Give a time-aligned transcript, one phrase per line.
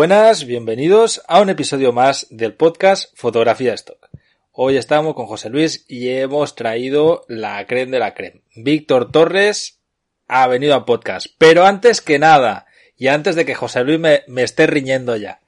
[0.00, 4.08] buenas, bienvenidos a un episodio más del podcast Fotografía Stock.
[4.50, 8.40] Hoy estamos con José Luis y hemos traído la creme de la creme.
[8.56, 9.78] Víctor Torres
[10.26, 11.26] ha venido al podcast.
[11.36, 12.64] Pero antes que nada,
[12.96, 15.42] y antes de que José Luis me, me esté riñendo ya,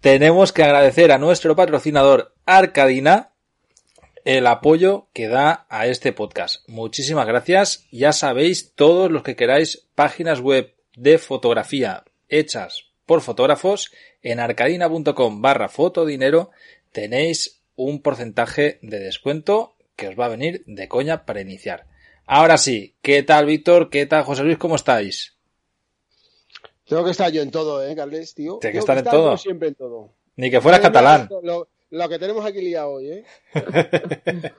[0.00, 3.34] tenemos que agradecer a nuestro patrocinador Arcadina
[4.24, 6.68] el apoyo que da a este podcast.
[6.68, 7.86] Muchísimas gracias.
[7.92, 15.42] Ya sabéis, todos los que queráis páginas web de fotografía hechas por fotógrafos, en arcadina.com
[15.42, 16.50] barra fotodinero
[16.92, 21.86] tenéis un porcentaje de descuento que os va a venir de coña para iniciar.
[22.26, 23.90] Ahora sí, ¿qué tal Víctor?
[23.90, 24.58] ¿Qué tal José Luis?
[24.58, 25.36] ¿Cómo estáis?
[26.86, 28.58] Tengo que estar yo en todo, ¿eh, Carles, tío?
[28.60, 29.36] Tienes que estar en todo.
[29.36, 30.10] siempre en todo.
[30.36, 31.28] Ni que fueras catalán.
[31.42, 33.24] Lo, lo, que tenemos aquí liado hoy, ¿eh?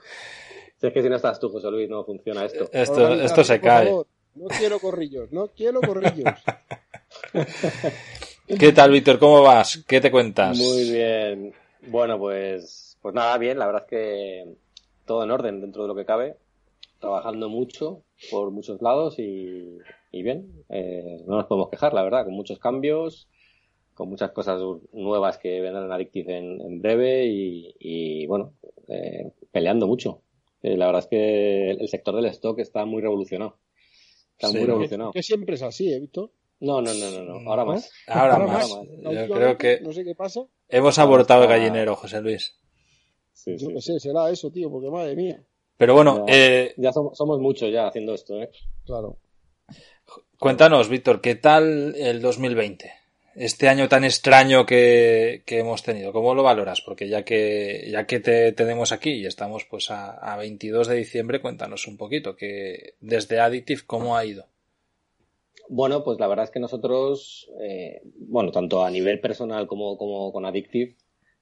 [0.80, 2.68] si es que si no estás tú, José Luis, no funciona esto.
[2.72, 3.86] Esto, esto se cae.
[3.86, 6.32] Favor, no quiero corrillos, no quiero corrillos.
[8.46, 9.18] ¿Qué tal, Víctor?
[9.18, 9.84] ¿Cómo vas?
[9.88, 10.56] ¿Qué te cuentas?
[10.56, 11.52] Muy bien.
[11.88, 13.58] Bueno, pues, pues nada, bien.
[13.58, 14.54] La verdad es que
[15.04, 16.36] todo en orden dentro de lo que cabe.
[17.00, 19.78] Trabajando mucho por muchos lados y,
[20.12, 20.64] y bien.
[20.68, 23.28] Eh, no nos podemos quejar, la verdad, con muchos cambios,
[23.94, 24.60] con muchas cosas
[24.92, 28.52] nuevas que vendrán en Addictive en, en breve y, y bueno,
[28.88, 30.22] eh, peleando mucho.
[30.62, 33.56] Eh, la verdad es que el sector del stock está muy revolucionado.
[34.32, 35.12] Está Sí, muy revolucionado.
[35.12, 36.30] Que siempre es así, ¿eh, Víctor?
[36.60, 37.50] No, no, no, no, no.
[37.50, 37.90] Ahora más.
[38.06, 38.70] Ahora Ahora más.
[38.70, 38.88] más.
[39.28, 40.40] Yo creo que No sé qué pasa.
[40.68, 42.54] hemos abortado el gallinero, José Luis.
[43.32, 43.74] Sí, Yo sí.
[43.74, 45.42] qué sé, será eso, tío, porque madre mía.
[45.76, 46.34] Pero bueno, Ya.
[46.34, 48.50] eh, Ya somos, somos muchos ya haciendo esto, ¿eh?
[48.86, 49.18] Claro.
[50.38, 52.92] cuéntanos, Víctor, ¿qué tal el 2020?
[53.34, 56.80] Este año tan extraño que, que hemos tenido, ¿cómo lo valoras?
[56.80, 60.96] Porque ya que, ya que te tenemos aquí y estamos pues a, a 22 de
[60.96, 64.46] diciembre, cuéntanos un poquito, que desde Addictive, ¿cómo ha ido?
[65.68, 70.32] Bueno, pues la verdad es que nosotros, eh, bueno, tanto a nivel personal como, como
[70.32, 70.96] con Addictive,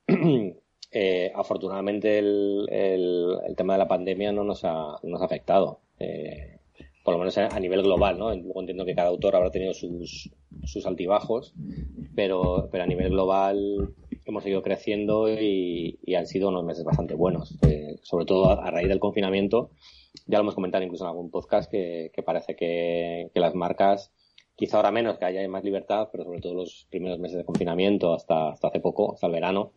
[0.93, 5.81] eh, afortunadamente el, el, tema de la pandemia no nos ha, no nos ha afectado.
[5.99, 6.59] Eh,
[7.05, 8.33] por lo menos a nivel global, ¿no?
[8.33, 10.31] Entiendo que cada autor habrá tenido sus,
[10.65, 11.53] sus altibajos,
[12.17, 17.59] pero, pero a nivel global hemos seguido creciendo y, han sido unos meses bastante buenos.
[17.69, 19.71] Eh, sobre todo a raíz del confinamiento,
[20.27, 24.13] ya lo hemos comentado incluso en algún podcast, que, que parece que, que las marcas,
[24.57, 28.15] quizá ahora menos, que haya más libertad, pero sobre todo los primeros meses de confinamiento
[28.15, 29.73] hasta, hasta hace poco, hasta el verano,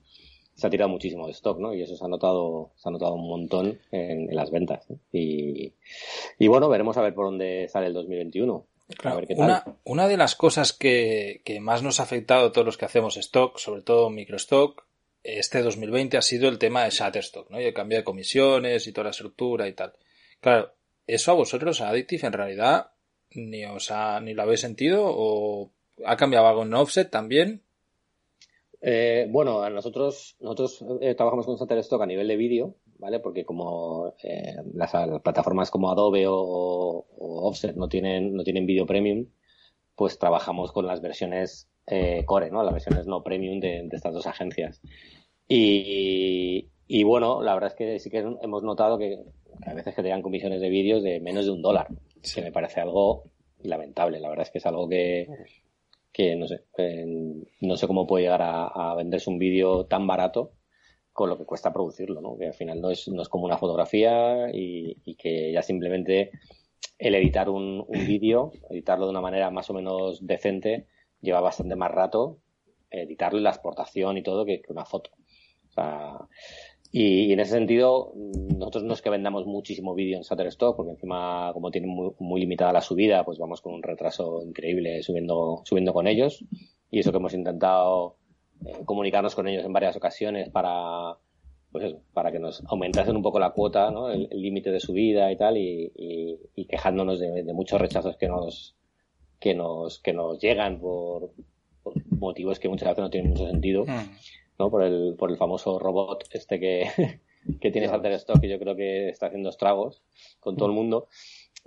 [0.54, 1.74] se ha tirado muchísimo de stock, ¿no?
[1.74, 4.88] Y eso se ha notado, se ha notado un montón en, en las ventas.
[5.12, 5.74] Y,
[6.40, 8.66] y bueno, veremos a ver por dónde sale el 2021.
[9.04, 9.46] A ver qué tal.
[9.46, 12.86] Una, una de las cosas que, que más nos ha afectado a todos los que
[12.86, 14.84] hacemos stock, sobre todo microstock,
[15.24, 17.60] este 2020 ha sido el tema de Shutterstock, ¿no?
[17.60, 19.94] Y el cambio de comisiones y toda la estructura y tal.
[20.40, 20.74] Claro,
[21.08, 22.92] eso a vosotros, a Addictive, en realidad,
[23.32, 25.72] ni os ha, ni lo habéis sentido o
[26.06, 27.64] ha cambiado algo en Offset también.
[28.82, 33.20] Eh, bueno, nosotros, nosotros eh, trabajamos con Shutterstock a nivel de vídeo, ¿vale?
[33.20, 39.28] Porque como eh, las, plataformas como Adobe o, Offset no tienen, no tienen vídeo premium,
[39.96, 42.64] pues trabajamos con las versiones eh, core, ¿no?
[42.64, 44.82] Las versiones no premium de, estas dos agencias.
[45.48, 49.26] Y bueno, la verdad es que sí que hemos notado que
[49.66, 51.88] a veces que te dan comisiones de vídeos de menos de un dólar,
[52.34, 53.24] que me parece algo
[53.60, 54.20] lamentable.
[54.20, 55.28] La verdad es que es algo que,
[56.12, 57.06] que no sé, eh,
[57.62, 60.52] no sé cómo puede llegar a, a venderse un vídeo tan barato
[61.14, 62.38] con lo que cuesta producirlo, ¿no?
[62.38, 66.32] Que al final no es, no es como una fotografía y, y que ya simplemente
[67.00, 70.86] el editar un, un vídeo, editarlo de una manera más o menos decente,
[71.22, 72.38] lleva bastante más rato
[72.90, 75.12] editarlo y la exportación y todo que, que una foto.
[75.70, 76.18] O sea,
[76.92, 78.14] y, y en ese sentido,
[78.58, 82.40] nosotros no es que vendamos muchísimo vídeo en Shutterstock, porque encima, como tienen muy, muy
[82.40, 86.44] limitada la subida, pues vamos con un retraso increíble subiendo, subiendo con ellos.
[86.90, 88.16] Y eso que hemos intentado
[88.66, 91.18] eh, comunicarnos con ellos en varias ocasiones para,
[91.72, 94.10] pues eso, para que nos aumentasen un poco la cuota, ¿no?
[94.10, 98.76] el límite de subida y tal, y, y, y quejándonos de, muchos rechazos que nos,
[99.40, 101.32] que nos, que nos llegan por,
[101.84, 104.12] por, motivos que muchas veces no tienen mucho sentido, Mm.
[104.60, 104.70] ¿No?
[104.70, 106.90] Por el, por el famoso robot este que,
[107.62, 110.04] que tiene Shutterstock y yo creo que está haciendo estragos
[110.40, 111.08] con todo el mundo.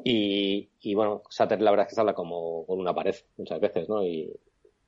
[0.02, 3.60] Y, y bueno, Shutter la verdad es que se habla como con una pared muchas
[3.60, 4.04] veces, ¿no?
[4.04, 4.32] Y,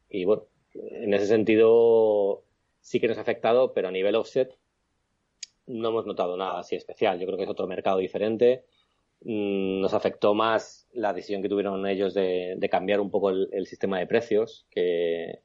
[0.09, 2.45] y bueno, en ese sentido
[2.81, 4.57] sí que nos ha afectado, pero a nivel offset
[5.67, 7.19] no hemos notado nada así especial.
[7.19, 8.65] Yo creo que es otro mercado diferente.
[9.25, 13.99] Mm, nos afectó más la decisión que tuvieron ellos de, cambiar un poco el, sistema
[13.99, 15.41] de precios, que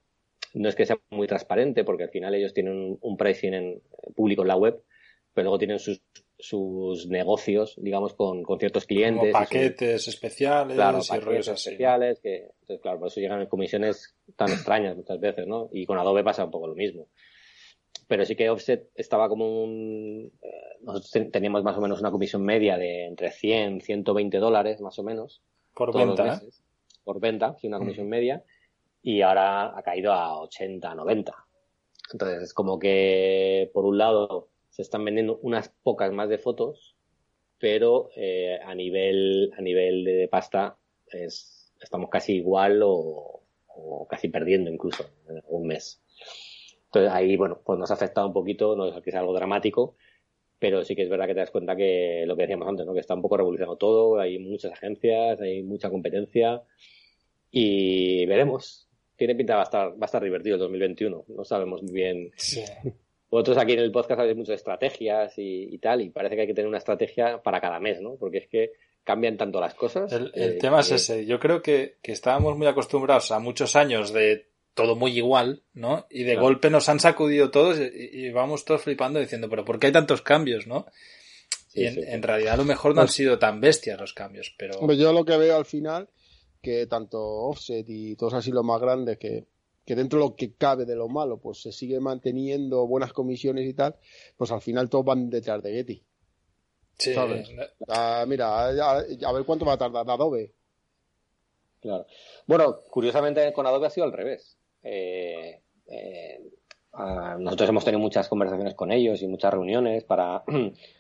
[0.58, 3.82] no es que sea muy transparente, porque al final ellos tienen un pricing en,
[4.16, 4.82] público en la web,
[5.34, 6.02] pero luego tienen sus,
[6.40, 9.32] sus negocios, digamos, con, ciertos clientes.
[9.32, 14.52] Como paquetes especiales claro, paquetes especiales, que, entonces, claro, por eso llegan en comisiones tan
[14.52, 15.70] extrañas muchas veces, ¿no?
[15.72, 17.08] Y con Adobe pasa un poco lo mismo.
[18.08, 20.32] Pero sí que Offset estaba como un...
[20.42, 24.98] Eh, nosotros teníamos más o menos una comisión media de entre 100, 120 dólares, más
[24.98, 25.42] o menos.
[25.74, 26.48] Por venta, ¿eh?
[27.04, 28.44] Por venta, sí, una comisión media.
[29.08, 31.34] Y ahora ha caído a 80, 90.
[32.12, 36.98] Entonces, es como que, por un lado, se están vendiendo unas pocas más de fotos,
[37.58, 40.76] pero eh, a nivel a nivel de pasta
[41.10, 43.44] es, estamos casi igual o,
[44.10, 46.04] casi perdiendo incluso en un mes.
[46.88, 49.96] Entonces ahí, bueno, pues nos ha afectado un poquito, no es que sea algo dramático,
[50.60, 52.94] pero sí que es verdad que te das cuenta que lo que decíamos antes, ¿no?
[52.94, 56.62] que está un poco revolucionado todo, hay muchas agencias, hay mucha competencia
[57.52, 58.87] y veremos.
[59.18, 62.32] Tiene pinta va a estar, va a estar divertido el 2021, no sabemos muy bien.
[62.36, 62.64] Sí.
[63.30, 66.48] Vosotros aquí en el podcast habéis mucho de estrategias y, tal, y parece que hay
[66.48, 68.16] que tener una estrategia para cada mes, ¿no?
[68.16, 68.72] Porque es que
[69.04, 70.12] cambian tanto las cosas.
[70.14, 71.26] El, eh, tema es ese.
[71.26, 76.06] Yo creo que, estábamos muy acostumbrados a muchos años de todo muy igual, ¿no?
[76.10, 79.88] Y de golpe nos han sacudido todos y, vamos todos flipando diciendo, pero ¿por qué
[79.88, 80.86] hay tantos cambios, no?
[81.74, 84.92] y en, realidad a lo mejor no han pues sido tan bestias los cambios, pero...
[84.94, 86.10] yo lo que veo al final,
[86.62, 89.48] que tanto Offset y todos así los más grandes que
[89.88, 93.66] que dentro de lo que cabe de lo malo, pues se sigue manteniendo buenas comisiones
[93.66, 93.96] y tal,
[94.36, 96.04] pues al final todos van detrás de Getty.
[96.98, 97.16] Sí.
[97.88, 100.52] Ah, mira, a, ver cuánto va a tardar Adobe.
[101.80, 102.06] Claro.
[102.46, 104.58] Bueno, curiosamente con Adobe ha sido al revés.
[104.84, 106.42] Eh, eh,
[107.40, 110.44] nosotros hemos tenido muchas conversaciones con ellos y muchas reuniones para,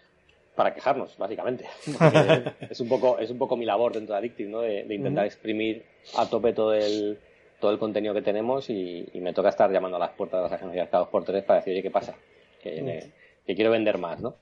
[0.58, 1.66] para quejarnos, básicamente.
[2.70, 4.62] es un poco, es un poco mi labor dentro de Addictive, ¿no?
[4.62, 5.86] De, intentar exprimir
[6.18, 7.20] a tope todo el,
[7.62, 10.52] todo el contenido que tenemos y, me toca estar llamando a las puertas de las
[10.52, 12.16] agencias cada dos por tres para decir, oye, ¿qué pasa?
[12.62, 13.14] Que,
[13.46, 14.38] quiero vender más, ¿no?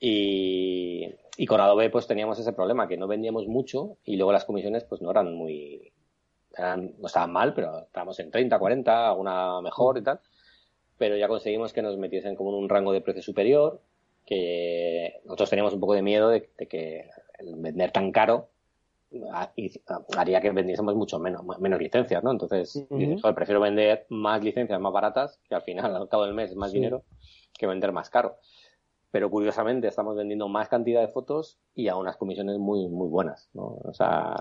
[0.00, 1.08] Y,
[1.46, 5.02] con Adobe pues teníamos ese problema, que no vendíamos mucho y luego las comisiones pues
[5.02, 5.92] no eran muy...
[6.58, 10.18] no estaban mal, pero estábamos en 30, 40, alguna mejor y tal.
[10.98, 13.80] Pero ya conseguimos que nos metiesen como en un rango de precio superior,
[14.24, 18.48] que nosotros teníamos un poco de miedo de, de que el vender tan caro
[20.16, 22.30] haría que vendiésemos mucho menos, menos licencias, ¿no?
[22.30, 22.86] Entonces,
[23.34, 26.72] prefiero vender más licencias más baratas, que al final, al cabo del mes, es más
[26.72, 27.04] dinero,
[27.56, 28.36] que vender más caro.
[29.10, 33.48] Pero curiosamente, estamos vendiendo más cantidad de fotos y a unas comisiones muy, muy buenas,
[33.52, 33.78] ¿no?
[33.84, 34.34] O sea,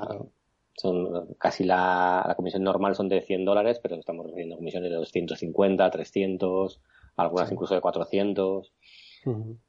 [0.76, 4.96] son casi la, la comisión normal son de 100 dólares, pero estamos recibiendo comisiones de
[4.96, 6.82] 250, 300,
[7.18, 8.74] algunas incluso de 400.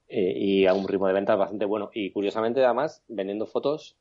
[0.09, 1.91] Eh, y a un ritmo de ventas bastante bueno.
[1.93, 3.97] Y curiosamente, además, vendiendo fotos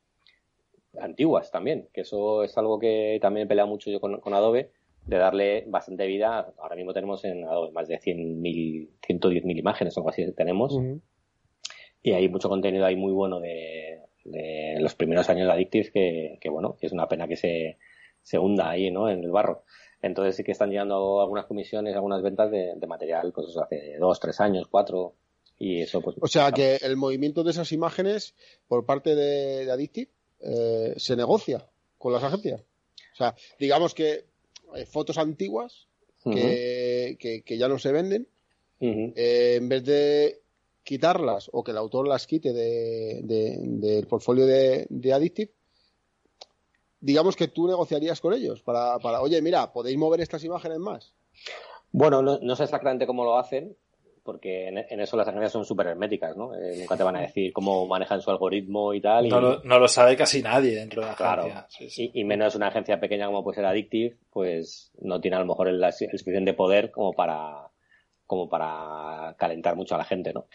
[1.00, 4.70] antiguas también, que eso es algo que también he peleado mucho yo con, Adobe,
[5.06, 6.52] de darle bastante vida.
[6.58, 10.78] Ahora mismo tenemos en Adobe más de 100.000, 110.000 imágenes o algo así tenemos.
[12.02, 14.00] Y hay mucho contenido ahí muy bueno de,
[14.78, 17.78] los primeros años de Addictive que, que, bueno, que es una pena que se,
[18.24, 19.08] se hunda ahí, ¿no?
[19.08, 19.64] En el barro.
[20.04, 24.38] Entonces sí que están llegando algunas comisiones, algunas ventas de, material, pues hace dos, tres
[24.40, 25.14] años, cuatro.
[25.58, 26.16] Y eso, pues.
[26.20, 28.34] O sea que el movimiento de esas imágenes
[28.66, 31.66] por parte de, de Addictive eh, se negocia
[31.98, 32.60] con las agencias.
[32.60, 34.24] O sea, digamos que
[34.72, 35.86] hay fotos antiguas
[36.24, 38.26] que, que, ya no se venden,
[38.80, 40.40] eh, en vez de
[40.82, 45.52] quitarlas o que el autor las quite del de, portfolio de, de Addictive,
[47.00, 51.12] digamos que tú negociarías con ellos para, para, oye, mira, ¿podéis mover estas imágenes más?
[51.92, 53.76] Bueno, no, no sé exactamente cómo lo hacen,
[54.24, 56.54] porque en, eso las agencias son súper herméticas, ¿no?
[56.54, 59.28] Eh, nunca te van a decir cómo manejan su algoritmo y tal.
[59.28, 61.66] No, lo, no lo sabe casi nadie dentro de la agencia.
[62.14, 65.68] Y, menos una agencia pequeña como puede ser Addictive, pues no tiene a lo mejor
[65.68, 67.70] el, suficiente poder como para
[68.26, 70.46] como para calentar mucho a la gente, ¿no?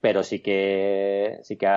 [0.00, 1.68] Pero sí que sí que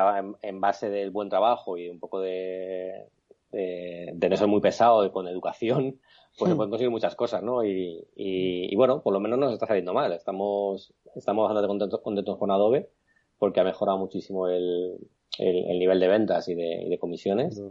[0.41, 3.09] en, base del buen trabajo y un poco de,
[3.51, 5.99] de, de no ser muy pesado y con educación,
[6.37, 6.57] pues se hmm.
[6.57, 7.63] pueden conseguir muchas cosas, ¿no?
[7.63, 10.11] Y, y, bueno, por lo menos nos está saliendo mal.
[10.13, 12.89] Estamos, estamos bastante contentos, contentos con Adobe
[13.37, 14.97] porque ha mejorado muchísimo el,
[15.37, 17.61] el, nivel de ventas y de, de comisiones.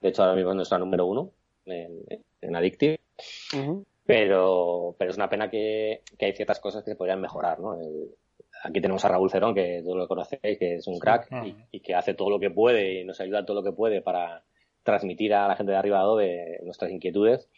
[0.00, 1.32] De hecho, ahora mismo es nuestra número uno
[1.64, 2.02] en,
[2.40, 3.00] en Addictive.
[4.04, 7.76] Pero, pero es una pena que, que, hay ciertas cosas que se podrían mejorar, ¿no?
[8.62, 11.28] aquí tenemos a Raúl Cerón, que todos lo conocéis, que es un crack
[11.72, 14.44] y, que hace todo lo que puede y nos ayuda todo lo que puede para
[14.82, 17.48] transmitir a la gente de arriba de Adobe nuestras inquietudes,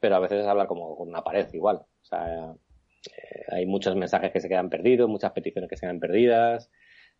[0.00, 1.76] pero a veces es hablar como con una pared igual.
[1.76, 2.54] O sea,
[3.06, 6.70] eh, hay muchos mensajes que se quedan perdidos, muchas peticiones que se quedan perdidas.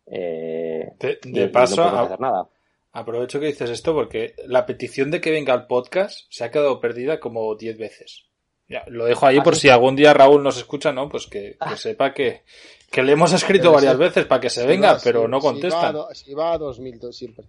[0.07, 0.91] Eh,
[1.23, 2.49] de, paso, no hacer nada.
[2.91, 6.79] aprovecho que dices esto porque la petición de que venga al podcast se ha quedado
[6.79, 8.25] perdida como 10 veces.
[8.67, 11.09] Ya, lo dejo ahí por si algún día Raúl nos escucha, ¿no?
[11.09, 12.43] Pues que, sepa que,
[12.89, 15.93] que le hemos escrito varias veces para que se venga, pero no contesta.
[16.13, 17.45] Si va a, 2000 siempre.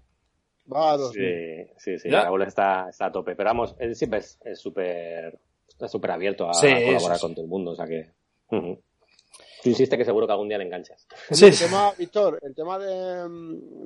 [0.70, 1.24] Va a 2000.
[1.24, 2.08] Sí, sí, sí.
[2.10, 3.34] Raúl está, está, a tope.
[3.34, 5.38] Pero vamos, él siempre es súper
[5.84, 8.10] es súper abierto a, colaborar con todo el mundo, o sea que...
[8.50, 11.06] Tú insistes que seguro que algún día le enganchas.
[11.30, 11.46] Sí.
[11.46, 13.28] El tema, Víctor, el tema de,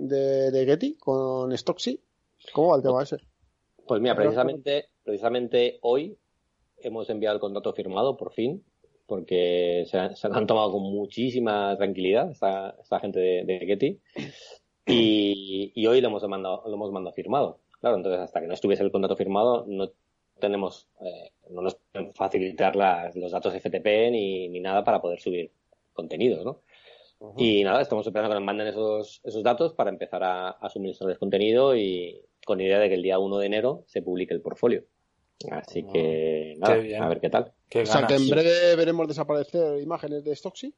[0.01, 2.01] de, de, Getty con Stocksy,
[2.53, 3.19] ¿cómo va el tema ese?
[3.87, 6.19] Pues mira, precisamente, precisamente hoy
[6.79, 8.65] hemos enviado el contrato firmado, por fin,
[9.07, 14.01] porque se, lo han tomado con muchísima tranquilidad esta, esta gente de, Getty.
[14.87, 17.59] Y, y, hoy lo hemos mandado, lo hemos mandado firmado.
[17.81, 19.91] Claro, entonces hasta que no estuviese el contrato firmado no
[20.39, 25.51] tenemos, eh, no nos pueden facilitar los datos FTP ni, ni, nada para poder subir
[25.93, 26.61] contenidos, ¿no?
[27.39, 31.19] Y nada, estamos esperando que nos manden esos, esos datos para empezar a, a suministrarles
[31.19, 34.85] contenido y con idea de que el día 1 de enero se publique el portfolio.
[35.51, 37.53] Así que nada, a ver qué tal.
[37.75, 40.75] o sea, que en breve veremos desaparecer imágenes de Stocksy.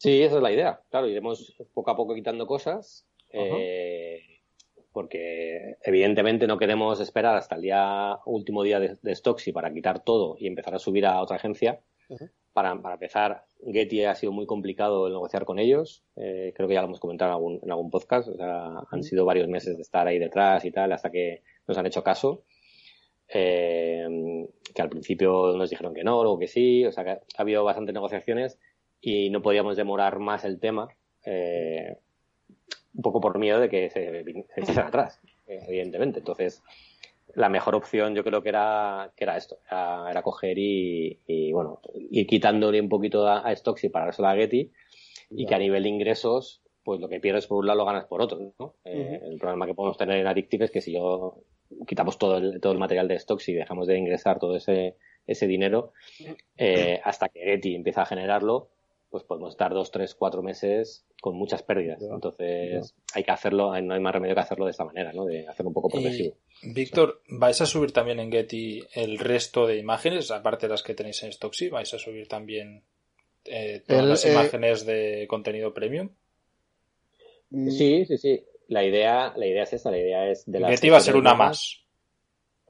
[0.00, 0.80] Sí, esa es la idea.
[0.90, 3.04] Claro, iremos poco a poco quitando cosas.
[3.30, 4.22] Eh,
[4.92, 10.02] porque evidentemente no queremos esperar hasta el día último día de, de Stocksy para quitar
[10.02, 11.80] todo y empezar a subir a otra agencia.
[12.52, 16.04] para, para, empezar, Getty ha sido muy complicado el negociar con ellos.
[16.16, 18.28] Eh, creo que ya lo hemos comentado en algún, en algún podcast.
[18.28, 21.76] O sea, han sido varios meses de estar ahí detrás y tal hasta que nos
[21.76, 22.44] han hecho caso.
[23.28, 27.20] Eh, que al principio nos dijeron que no, luego que sí, o sea que ha
[27.36, 28.58] habido bastantes negociaciones
[29.00, 30.88] y no podíamos demorar más el tema,
[31.24, 31.96] eh,
[32.94, 34.24] un poco por miedo de que se,
[34.64, 36.18] se atrás, evidentemente.
[36.18, 36.62] Entonces,
[37.34, 42.26] la mejor opción yo creo que era, que era esto, era, coger y, bueno, ir
[42.26, 44.72] quitándole un poquito a, a Stocks y parárselo a Getty
[45.30, 48.06] y que a nivel de ingresos pues lo que pierdes por un lado lo ganas
[48.06, 48.76] por otro, ¿no?
[48.82, 51.42] Eh, el problema que podemos tener en Addictive es que si yo
[51.86, 55.46] quitamos todo el, todo el material de stocks y dejamos de ingresar todo ese, ese
[55.46, 55.92] dinero,
[56.56, 58.70] eh, hasta que Getty empieza a generarlo,
[59.10, 62.02] pues podemos estar dos, tres, cuatro meses con muchas pérdidas.
[62.02, 65.24] Entonces hay que hacerlo, no hay más remedio que hacerlo de esta manera, ¿no?
[65.24, 66.36] De hacerlo un poco progresivo.
[66.62, 70.94] Víctor, ¿vais a subir también en Getty el resto de imágenes, aparte de las que
[70.94, 71.68] tenéis en Stocksy?
[71.68, 72.82] ¿Vais a subir también
[73.44, 76.10] eh, todas las eh, imágenes de contenido premium?
[77.50, 80.68] Sí, sí, sí la idea, la idea es esa, la idea es de la.
[80.68, 81.84] va a ser una más.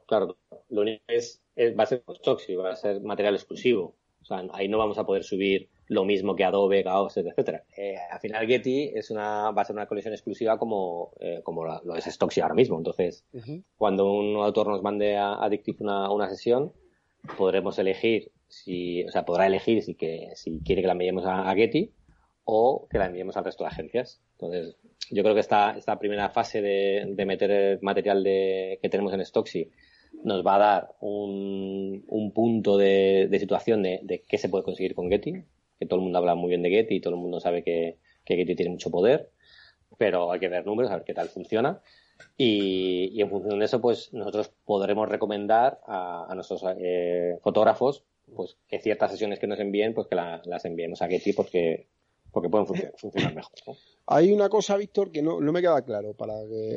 [0.07, 0.39] Claro,
[0.71, 3.97] lo único es, es va a ser tóxico, va a ser material exclusivo.
[4.29, 7.65] Sea, ahí no vamos a poder subir lo mismo que Adobe, Gaos, etcétera.
[7.77, 11.65] Eh, al final Getty es una, va a ser una colección exclusiva como, eh, como
[11.65, 12.77] lo es Stocksy ahora mismo.
[12.77, 13.25] Entonces,
[13.77, 16.73] cuando un autor nos mande a Addictive una, una sesión,
[17.37, 21.51] podremos elegir si, o sea, podrá elegir si que, si quiere que la enviemos a,
[21.51, 21.93] a Getty
[22.45, 24.23] o que la enviemos al resto de agencias.
[24.33, 24.77] Entonces,
[25.11, 29.13] yo creo que esta, esta primera fase de, de meter el material de, que tenemos
[29.13, 29.71] en Stocksy
[30.25, 35.09] nos va a dar un, un punto de, situación de, qué se puede conseguir con
[35.09, 35.45] Getty,
[35.79, 37.97] que todo el mundo habla muy bien de Getty y todo el mundo sabe que,
[38.27, 39.31] Getty tiene mucho poder,
[39.97, 41.81] pero hay que ver números, a ver qué tal funciona.
[42.37, 48.05] Y, en función de eso, pues nosotros podremos recomendar a, nuestros eh, fotógrafos
[48.37, 51.87] pues que ciertas sesiones que nos envíen, pues que la, las enviemos a Getty porque
[52.31, 53.53] porque pueden funcionar mejor.
[54.07, 56.35] Hay una cosa, Víctor, que no, me queda claro para,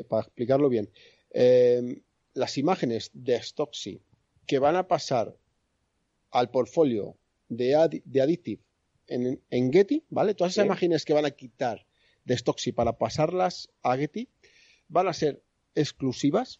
[0.07, 0.89] para explicarlo bien.
[1.33, 2.01] Eh,
[2.33, 4.01] las imágenes de Stocksy
[4.47, 5.37] que van a pasar
[6.31, 7.17] al portfolio
[7.49, 8.61] de, de Addictive
[9.07, 10.33] en, en, Getty, ¿vale?
[10.33, 11.85] Todas esas imágenes que van a quitar
[12.23, 14.29] de Stocksy para pasarlas a Getty
[14.87, 15.41] van a ser
[15.75, 16.59] exclusivas,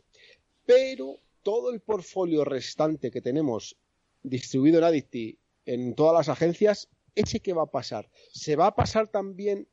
[0.66, 3.78] pero todo el portfolio restante que tenemos
[4.24, 8.10] distribuido en Addictive en todas las agencias ¿ese qué va a pasar?
[8.32, 9.68] ¿Se va a pasar también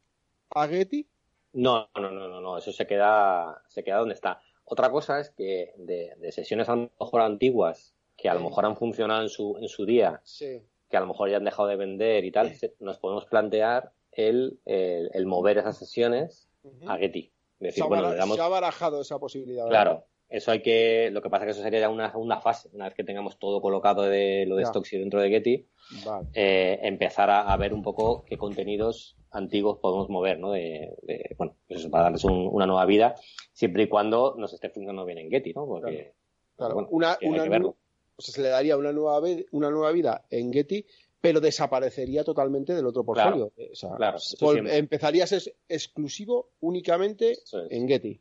[0.50, 1.09] a Getty?
[1.52, 4.40] No, no, no, no, no, eso se queda, se queda donde está.
[4.70, 8.76] Otra cosa es que de, sesiones a lo mejor antiguas, que a lo mejor han
[8.76, 10.20] funcionado en su, en su día,
[10.90, 14.60] que a lo mejor ya han dejado de vender y tal, nos podemos plantear el,
[14.64, 16.48] el, mover esas sesiones
[16.87, 17.32] a Getty.
[17.60, 19.66] Decir, bueno, se ha barajado esa posibilidad.
[19.68, 22.68] Claro, eso hay que, lo que pasa es que eso sería ya una segunda fase,
[22.72, 25.66] una vez que tengamos todo colocado de lo de Stocksy dentro de Getty,
[26.34, 30.52] eh, empezar a, ver un poco qué contenidos antiguos podemos mover, ¿no?
[30.52, 30.97] De,
[31.37, 33.14] bueno, pues eso, para darles una nueva vida,
[33.52, 35.66] siempre y cuando nos esté funcionando bien en Getty, ¿no?
[35.66, 36.14] Porque,
[36.56, 36.87] claro.
[36.90, 37.75] una, una
[38.18, 39.20] se le daría una nueva,
[39.52, 40.85] una nueva vida en Getty,
[41.20, 43.52] pero desaparecería totalmente del otro portfolio.
[43.97, 44.18] Claro,
[44.66, 47.38] empezaría a ser exclusivo únicamente
[47.70, 48.20] en Getty.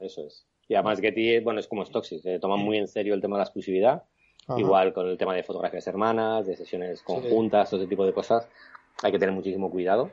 [0.00, 0.46] Eso es.
[0.68, 3.40] Y además Getty, bueno, es como Stocksy, se toma muy en serio el tema de
[3.40, 4.04] la exclusividad,
[4.56, 8.48] igual con el tema de fotografías hermanas, de sesiones conjuntas, todo ese tipo de cosas.
[9.02, 10.10] Hay que tener muchísimo cuidado,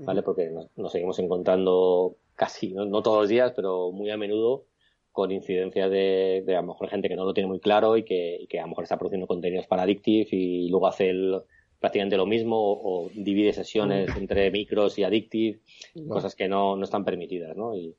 [0.00, 0.22] ¿vale?
[0.22, 4.64] Porque nos, seguimos encontrando casi, no, todos los días, pero muy a menudo
[5.12, 8.46] con incidencias de, a lo mejor gente que no lo tiene muy claro y que,
[8.58, 11.12] a lo mejor está produciendo contenidos para Addictive y luego hace
[11.78, 15.60] prácticamente lo mismo o, divide sesiones entre micros y Addictive,
[16.08, 17.74] cosas que no, no están permitidas, ¿no?
[17.74, 17.96] Y,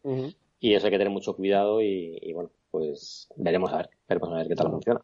[0.60, 4.36] y eso hay que tener mucho cuidado y, bueno, pues veremos a ver, veremos a
[4.36, 5.02] ver qué tal funciona.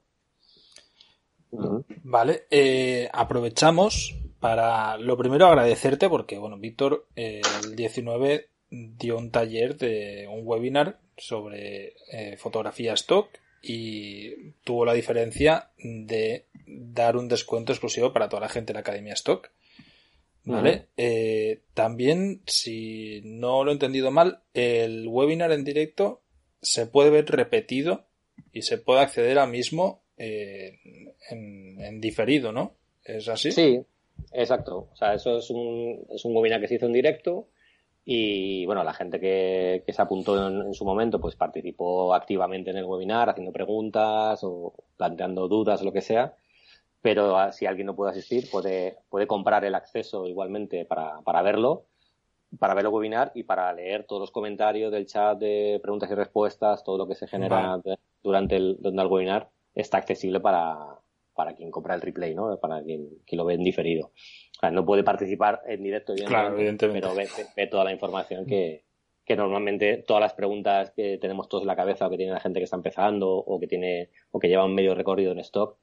[2.04, 9.78] Vale, eh, aprovechamos para lo primero agradecerte porque, bueno, Víctor el 19 dio un taller
[9.78, 13.30] de un webinar sobre eh, fotografía stock
[13.62, 18.82] y tuvo la diferencia de dar un descuento exclusivo para toda la gente de la
[18.82, 19.50] Academia Stock.
[20.46, 20.86] ¿Vale?
[20.96, 26.22] Eh, también, si no lo he entendido mal, el webinar en directo
[26.62, 28.06] se puede ver repetido
[28.54, 30.80] y se puede acceder a mismo eh,
[31.30, 32.76] en, diferido, ¿no?
[33.04, 33.52] ¿Es así?
[33.52, 33.82] Sí,
[34.32, 34.90] exacto.
[34.92, 37.48] O sea, eso es un, es un webinar que se hizo en directo
[38.06, 42.86] y, bueno, la gente que, se apuntó en, su momento, pues participó activamente en el
[42.86, 46.36] webinar, haciendo preguntas o planteando dudas o lo que sea
[47.02, 51.42] pero ah, si alguien no puede asistir, puede, puede comprar el acceso igualmente para, para
[51.42, 51.86] verlo,
[52.60, 56.16] para ver el webinar y para leer todos los comentarios del chat de preguntas y
[56.16, 57.80] respuestas, todo lo que se genera
[58.22, 61.00] durante, el, durante el webinar está accesible para,
[61.38, 62.60] para quien compra el replay, ¿no?
[62.60, 64.08] Para quien, quien lo ve en diferido.
[64.08, 68.84] O sea, no puede participar en directo, evidentemente, pero ve, ve, toda la información que,
[69.24, 72.40] que normalmente todas las preguntas que tenemos todos en la cabeza o que tiene la
[72.40, 75.78] gente que está empezando o que tiene o que lleva un medio recorrido en stock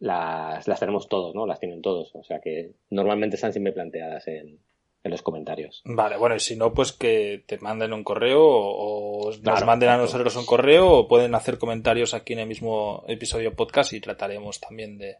[0.00, 1.46] las, las tenemos todos, ¿no?
[1.46, 2.10] Las tienen todos.
[2.14, 4.58] O sea que normalmente están siempre planteadas en,
[5.04, 5.82] en los comentarios.
[5.84, 9.96] Vale, bueno, y si no, pues que te manden un correo o, nos manden a
[9.96, 14.60] nosotros un correo o pueden hacer comentarios aquí en el mismo episodio podcast y trataremos
[14.60, 15.16] también de,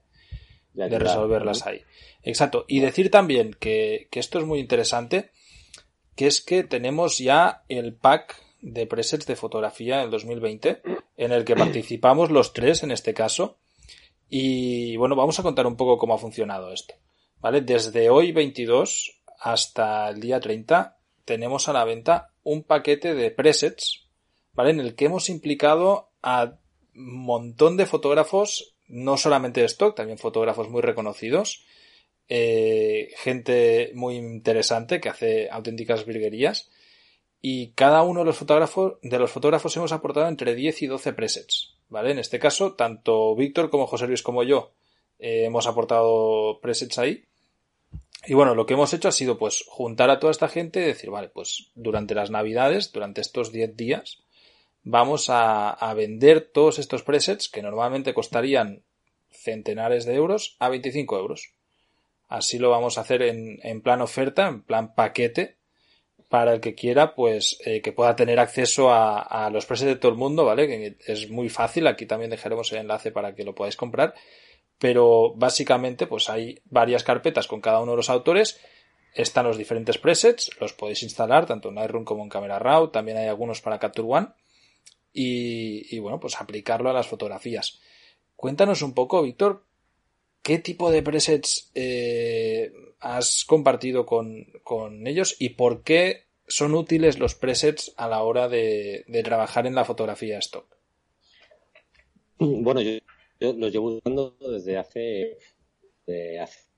[0.73, 1.83] de resolverlas ahí.
[2.23, 2.65] Exacto.
[2.69, 5.31] Y decir también que, que esto es muy interesante,
[6.15, 10.83] que es que tenemos ya el pack de presets de fotografía del 2020,
[11.17, 13.59] en el que participamos los tres en este caso,
[14.29, 16.95] y bueno, vamos a contar un poco cómo ha funcionado esto.
[17.41, 17.61] ¿Vale?
[17.61, 24.07] Desde hoy 22 hasta el día 30 tenemos a la venta un paquete de presets,
[24.53, 24.71] ¿vale?
[24.71, 26.55] En el que hemos implicado a
[26.95, 31.65] un montón de fotógrafos, no solamente de stock, también fotógrafos muy reconocidos,
[32.29, 36.71] eh, gente muy interesante que hace auténticas virguerías
[37.41, 41.13] y cada uno de los fotógrafos, de los fotógrafos hemos aportado entre 10 y 12
[41.15, 41.75] presets.
[41.89, 42.13] ¿vale?
[42.13, 44.73] En este caso, tanto Víctor como José Luis como yo
[45.19, 47.25] eh, hemos aportado presets ahí.
[48.25, 50.85] Y bueno, lo que hemos hecho ha sido pues juntar a toda esta gente y
[50.85, 54.23] decir, vale, pues durante las navidades, durante estos 10 días,
[54.85, 58.83] vamos a, vender todos estos presets que normalmente costarían
[59.31, 61.55] centenares de euros a 25 euros.
[62.29, 65.59] Así lo vamos a hacer en, en plan oferta, en plan paquete,
[66.33, 70.13] para el que quiera, pues eh, que pueda tener acceso a, los presets de todo
[70.13, 70.67] el mundo, ¿vale?
[70.67, 74.15] Que es muy fácil, aquí también dejaremos el enlace para que lo podáis comprar,
[74.79, 78.61] pero básicamente pues hay varias carpetas con cada uno de los autores,
[79.15, 83.19] están los diferentes presets, los podéis instalar tanto en Lightroom como en Camera Raw, también
[83.19, 84.29] hay algunos para Capture One
[85.13, 87.81] y, bueno, pues aplicarlo a las fotografías.
[88.35, 89.65] Cuéntanos un poco, Víctor,
[90.43, 97.35] ¿qué tipo de presets eh, has compartido con, ellos y por qué son útiles los
[97.35, 100.67] presets a la hora de, trabajar en la fotografía stock?
[102.39, 102.93] Bueno, yo,
[103.43, 105.39] los llevo usando desde hace,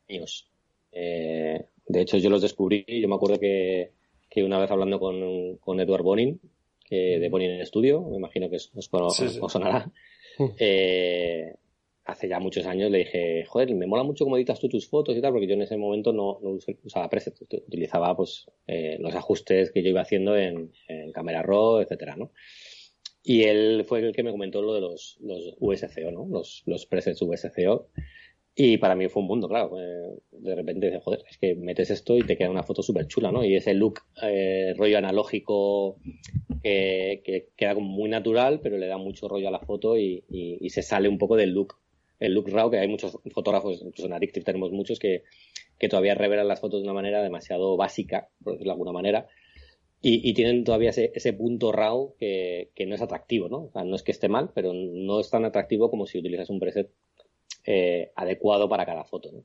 [0.09, 0.51] años.
[0.93, 3.93] Eh, de hecho, yo los descubrí, yo me acuerdo que,
[4.37, 6.41] una vez hablando con, con Edward Bonin,
[6.85, 8.91] que de Bonin en estudio, me imagino que os,
[9.49, 9.91] sonará,
[10.59, 11.55] eh,
[12.05, 15.17] hace ya muchos años le dije, joder, me mola mucho cómo editas tú tus fotos
[15.17, 16.39] y tal, porque yo en ese momento no,
[16.85, 21.79] usaba presets, utilizaba pues eh, los ajustes que yo iba haciendo en, en Camera Raw,
[21.79, 22.33] etcétera, ¿no?
[23.25, 26.27] Y él fue el que me comentó lo de los, los USCO, ¿no?
[26.31, 27.89] Los, los presets USCO.
[28.55, 29.75] Y para mí fue un mundo, claro.
[30.31, 33.33] De repente dije, joder, es que metes esto y te queda una foto súper chula,
[33.33, 33.43] ¿no?
[33.43, 35.97] Y ese look eh, rollo analógico
[36.63, 40.23] que, que, queda como muy natural, pero le da mucho rollo a la foto y,
[40.29, 41.77] y se sale un poco del look
[42.21, 45.25] el look raw, que hay muchos fotógrafos, incluso en Addictive tenemos muchos que,
[45.79, 49.29] que todavía revelan las fotos de una manera demasiado básica, por decirlo de alguna manera,
[50.05, 53.65] y, y tienen todavía ese, ese punto raw que, que, no es atractivo, ¿no?
[53.65, 56.51] O sea, no es que esté mal, pero no es tan atractivo como si utilizas
[56.51, 56.91] un preset
[57.65, 59.45] eh, adecuado para cada foto, ¿no?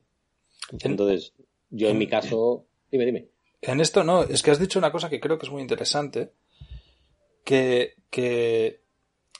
[0.82, 1.32] Entonces,
[1.70, 3.28] yo en mi caso, dime, dime.
[3.62, 6.32] En esto no, es que has dicho una cosa que creo que es muy interesante,
[7.42, 8.80] que, que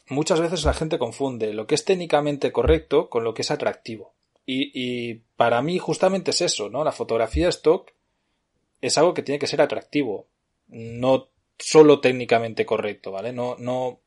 [0.09, 4.15] muchas veces la gente confunde lo que es técnicamente correcto con lo que es atractivo.
[4.47, 6.83] Y, y, para mí justamente es eso, ¿no?
[6.83, 7.93] La fotografía stock
[8.81, 10.30] es algo que tiene que ser atractivo,
[10.71, 13.33] no solo técnicamente correcto, ¿vale?
[13.33, 14.01] No, no,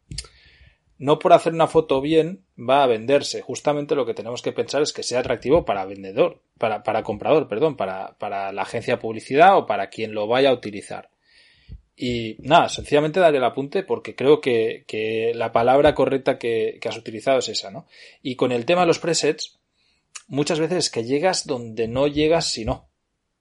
[0.97, 3.41] no por hacer una foto bien va a venderse.
[3.41, 7.47] Justamente lo que tenemos que pensar es que sea atractivo para vendedor, para, para comprador,
[7.47, 11.09] perdón, para, para la agencia de publicidad o para quien lo vaya a utilizar.
[11.95, 16.89] Y nada, sencillamente daré el apunte porque creo que, que la palabra correcta que, que,
[16.89, 17.85] has utilizado es esa, ¿no?
[18.23, 19.59] Y con el tema de los presets,
[20.27, 22.89] muchas veces es que llegas donde no llegas si no.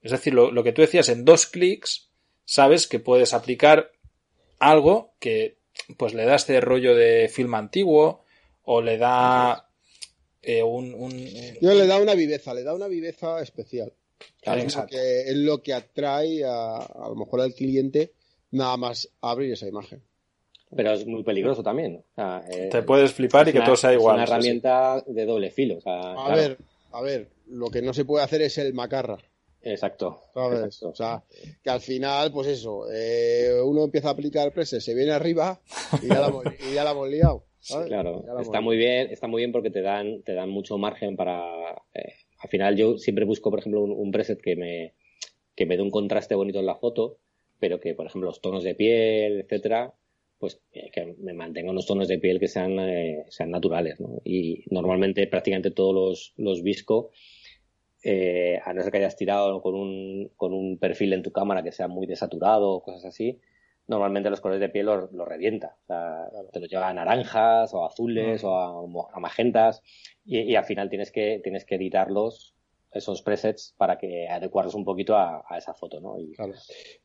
[0.03, 2.12] Es decir, lo, lo que tú decías, en dos clics,
[2.45, 3.93] sabes que puedes aplicar
[4.59, 5.59] algo que
[5.97, 8.25] pues le da este rollo de film antiguo
[8.65, 9.69] o le da
[10.43, 11.11] eh, un, un,
[11.61, 13.93] No, le da una viveza, le da una viveza especial.
[14.41, 18.13] Claro, es, lo que, es, lo que, atrae a, a lo mejor al cliente
[18.53, 20.03] nada más abrir esa imagen.
[20.75, 21.97] Pero es muy peligroso también.
[21.97, 24.17] O sea, eh, Te puedes flipar y que una, todo sea igual.
[24.17, 25.13] Es una herramienta sí.
[25.13, 25.79] de doble filo.
[25.79, 26.37] O sea, a claro.
[26.37, 26.59] ver,
[26.93, 29.19] a ver, lo que no se puede hacer es el macarra.
[29.63, 30.65] Exacto, ¿sabes?
[30.65, 30.89] exacto.
[30.89, 31.23] O sea,
[31.63, 35.61] que al final, pues eso, eh, uno empieza a aplicar preses, se viene arriba
[36.03, 37.45] y ya la, hemos, y ya la hemos liado.
[37.61, 37.85] ¿sabes?
[37.85, 41.17] Sí, claro, está muy bien, está muy bien porque te dan, te dan mucho margen
[41.17, 41.41] para.
[41.95, 44.95] Eh, al final, yo siempre busco, por ejemplo, un, un preset que me,
[45.55, 47.19] que me dé un contraste bonito en la foto,
[47.61, 49.95] pero que, por ejemplo, los tonos de piel, etcétera,
[50.39, 54.21] pues eh, que me mantenga unos tonos de piel que sean, eh, sean naturales, ¿no?
[54.25, 57.13] Y normalmente prácticamente todos los, los visco
[58.03, 61.63] eh, a no ser que hayas tirado con un, con un perfil en tu cámara
[61.63, 63.41] que sea muy desaturado o cosas así,
[63.87, 65.77] normalmente los colores de piel los, los revienta.
[65.83, 68.89] O sea, te los lleva a naranjas o a azules uh -huh.
[68.95, 69.83] o a, a magentas
[70.25, 72.55] y, y, al final tienes que, tienes que editarlos
[72.93, 76.19] esos presets para que adecuarlos un poquito a, a esa foto, ¿no?
[76.19, 76.33] Y...
[76.33, 76.53] Claro.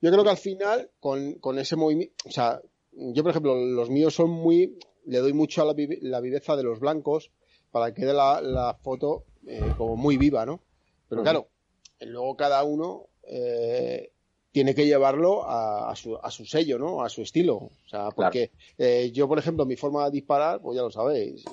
[0.02, 3.90] Yo creo que al final, con, con ese movimiento, o sea, yo por ejemplo, los
[3.90, 7.32] míos son muy, le doy mucho a la, la viveza de los blancos
[7.72, 10.62] para que quede la, la foto eh, como muy viva, ¿no?
[11.10, 11.48] Pero claro,
[12.02, 14.12] luego cada uno eh,
[14.52, 17.04] tiene que llevarlo a, a, su, a, su, sello, ¿no?
[17.04, 17.56] A su estilo.
[17.58, 18.92] O sea, porque claro.
[18.92, 21.44] eh, yo, por ejemplo, mi forma de disparar, pues ya lo sabéis,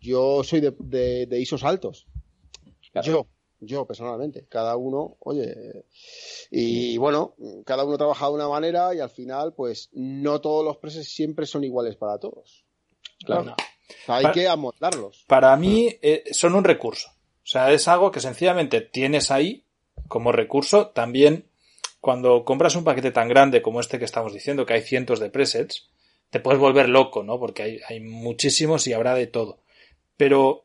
[0.00, 2.06] yo soy de, de, de ISOs altos.
[2.92, 3.06] Claro.
[3.06, 3.26] Yo,
[3.60, 4.46] yo personalmente.
[4.48, 5.84] Cada uno, oye,
[6.50, 10.78] y bueno, cada uno trabaja de una manera y al final, pues no todos los
[10.78, 12.64] presets siempre son iguales para todos.
[13.24, 13.44] Claro.
[13.44, 13.52] No.
[13.52, 15.24] O sea, hay para, que amoldarlos.
[15.28, 17.08] Para mí eh, son un recurso.
[17.46, 19.62] O sea, es algo que sencillamente tienes ahí
[20.08, 20.88] como recurso.
[20.88, 21.46] También
[22.00, 25.30] cuando compras un paquete tan grande como este que estamos diciendo, que hay cientos de
[25.30, 25.88] presets,
[26.30, 27.38] te puedes volver loco, ¿no?
[27.38, 29.60] Porque hay, hay muchísimos y habrá de todo.
[30.16, 30.64] Pero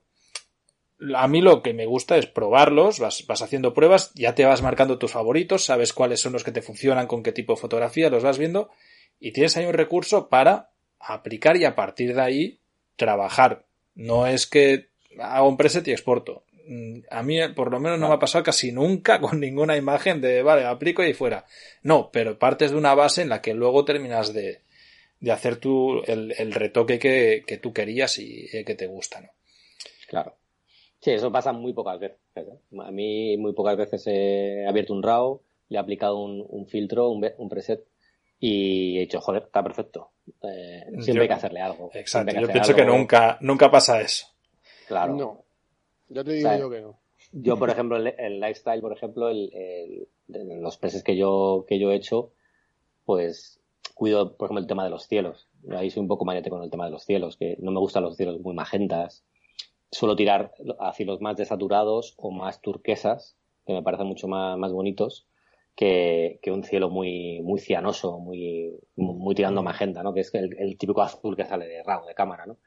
[1.15, 4.63] a mí lo que me gusta es probarlos, vas, vas, haciendo pruebas, ya te vas
[4.63, 8.09] marcando tus favoritos, sabes cuáles son los que te funcionan, con qué tipo de fotografía,
[8.09, 8.71] los vas viendo
[9.19, 12.59] y tienes ahí un recurso para aplicar y a partir de ahí
[12.95, 13.65] trabajar.
[13.93, 14.89] No es que
[15.19, 16.43] hago un preset y exporto
[17.09, 20.43] a mí por lo menos no me ha pasado casi nunca con ninguna imagen de,
[20.43, 21.45] vale, aplico y fuera.
[21.83, 24.61] No, pero partes de una base en la que luego terminas de,
[25.19, 29.29] de hacer tu, el, el retoque que, que, tú querías y que te gusta, ¿no?
[30.07, 30.35] Claro.
[30.99, 32.19] Sí, eso pasa muy pocas veces.
[32.35, 32.45] ¿eh?
[32.79, 37.09] A mí muy pocas veces he abierto un RAW, le he aplicado un, un filtro,
[37.09, 37.83] un, un, preset
[38.39, 40.11] y he dicho, joder, está perfecto.
[40.43, 41.89] Eh, siempre yo, hay que hacerle algo.
[41.93, 42.75] Exacto, yo pienso algo.
[42.75, 44.27] que nunca, nunca pasa eso.
[44.87, 45.15] Claro.
[45.15, 45.45] No.
[46.11, 46.99] Ya te digo yo que no.
[47.31, 51.79] Yo, por ejemplo, el, el lifestyle, por ejemplo, el, el, los peces que yo, que
[51.79, 52.33] yo he hecho,
[53.05, 53.61] pues
[53.95, 55.47] cuido, por ejemplo, el tema de los cielos.
[55.69, 58.03] Ahí soy un poco manete con el tema de los cielos, que no me gustan
[58.03, 59.23] los cielos muy magentas.
[59.91, 64.73] Suelo tirar a cielos más desaturados o más turquesas, que me parecen mucho más, más
[64.73, 65.27] bonitos,
[65.75, 70.13] que, que un cielo muy, muy cianoso, muy, muy tirando a magenta, ¿no?
[70.13, 72.57] Que es el, el típico azul que sale de RAW, de cámara, ¿no?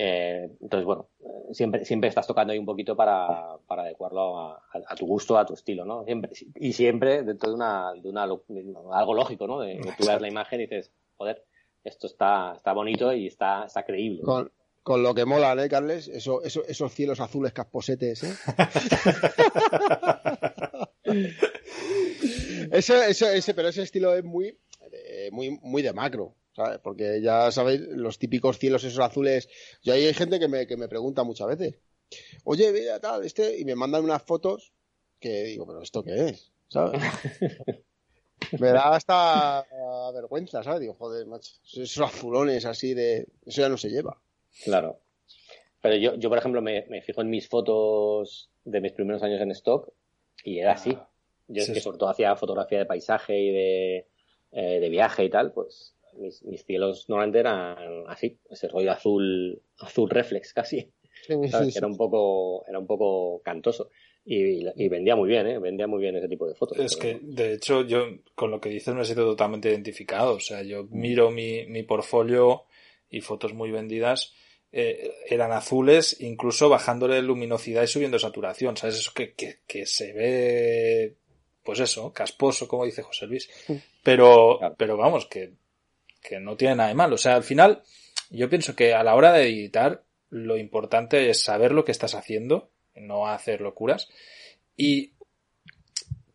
[0.00, 1.08] Eh, entonces, bueno,
[1.52, 5.36] siempre, siempre estás tocando ahí un poquito para, para adecuarlo a, a, a, tu gusto,
[5.36, 6.04] a tu estilo, ¿no?
[6.04, 9.60] Siempre, y siempre dentro de una, de una, de algo lógico, ¿no?
[9.60, 11.44] De, de tú ves la imagen y dices, joder,
[11.82, 14.22] esto está, está bonito y está, está creíble.
[14.22, 14.52] Con,
[14.84, 16.06] con lo que mola, ¿eh, Carles?
[16.08, 18.32] Eso, eso, esos cielos azules casposetes, ¿eh?
[22.72, 24.56] eso, eso, ese, pero ese estilo es muy,
[24.92, 26.36] eh, muy, muy de macro.
[26.58, 26.80] ¿Sabes?
[26.82, 29.48] Porque ya sabéis, los típicos cielos esos azules.
[29.82, 31.76] Yo hay gente que me, que me pregunta muchas veces,
[32.42, 34.72] oye, mira tal, este, y me mandan unas fotos
[35.20, 36.52] que digo, pero ¿esto qué es?
[36.68, 37.00] ¿Sabes?
[38.60, 39.64] me da hasta
[40.12, 40.80] vergüenza, ¿sabes?
[40.80, 43.28] Digo, joder, macho, esos azulones así de.
[43.46, 44.20] Eso ya no se lleva.
[44.64, 45.00] Claro.
[45.80, 49.40] Pero yo, yo por ejemplo, me, me fijo en mis fotos de mis primeros años
[49.40, 49.92] en stock
[50.42, 50.90] Y era así.
[50.96, 51.08] Ah,
[51.46, 54.08] Yo es que sobre todo hacía fotografía de paisaje y de,
[54.50, 59.60] eh, de viaje y tal, pues mis, mis, cielos normalmente eran así, ese rollo azul,
[59.78, 60.90] azul reflex casi.
[61.28, 63.90] Era un poco, era un poco cantoso.
[64.24, 65.58] Y, vendía muy bien, ¿eh?
[65.58, 66.78] Vendía muy bien ese tipo de fotos.
[66.78, 68.04] Es que, de hecho, yo
[68.34, 70.34] con lo que dices me siento totalmente identificado.
[70.34, 72.64] O sea, yo miro mi, mi portfolio
[73.08, 74.34] y fotos muy vendidas
[74.70, 78.76] eh, eran azules, incluso bajándole luminosidad y subiendo saturación.
[78.76, 78.96] ¿Sabes?
[78.96, 81.16] Eso que, que, que se ve,
[81.64, 83.48] pues eso, casposo, como dice José Luis.
[84.02, 85.54] Pero, pero vamos, que,
[86.20, 87.12] que no tiene nada de mal.
[87.12, 87.82] O sea, al final,
[88.30, 92.14] yo pienso que a la hora de editar, lo importante es saber lo que estás
[92.14, 94.08] haciendo no hacer locuras
[94.76, 95.12] y